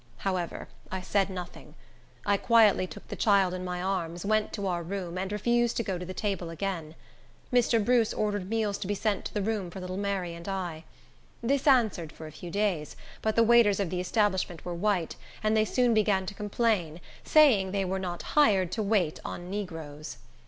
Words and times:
However, 0.17 0.67
I 0.91 1.01
said 1.01 1.29
nothing. 1.29 1.75
I 2.25 2.35
quietly 2.35 2.87
took 2.87 3.07
the 3.09 3.15
child 3.15 3.53
in 3.53 3.63
my 3.63 3.83
arms, 3.83 4.25
went 4.25 4.51
to 4.53 4.65
our 4.65 4.81
room, 4.81 5.15
and 5.15 5.31
refused 5.31 5.77
to 5.77 5.83
go 5.83 5.99
to 5.99 6.05
the 6.07 6.11
table 6.15 6.49
again. 6.49 6.95
Mr. 7.53 7.85
Bruce 7.85 8.11
ordered 8.11 8.49
meals 8.49 8.79
to 8.79 8.87
be 8.87 8.95
sent 8.95 9.25
to 9.25 9.33
the 9.35 9.43
room 9.43 9.69
for 9.69 9.79
little 9.79 9.97
Mary 9.97 10.33
and 10.33 10.47
I. 10.47 10.85
This 11.43 11.67
answered 11.67 12.11
for 12.11 12.25
a 12.25 12.31
few 12.31 12.49
days; 12.49 12.95
but 13.21 13.35
the 13.35 13.43
waiters 13.43 13.79
of 13.79 13.91
the 13.91 13.99
establishment 14.01 14.65
were 14.65 14.73
white, 14.73 15.17
and 15.43 15.55
they 15.55 15.65
soon 15.65 15.93
began 15.93 16.25
to 16.25 16.33
complain, 16.33 16.99
saying 17.23 17.71
they 17.71 17.85
were 17.85 17.99
not 17.99 18.23
hired 18.33 18.71
to 18.71 18.81
wait 18.81 19.19
on 19.23 19.51
negroes. 19.51 20.17